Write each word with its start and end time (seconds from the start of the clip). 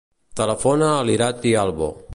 Telefona 0.39 0.89
a 0.95 1.05
l'Irati 1.09 1.53
Albo. 1.67 1.93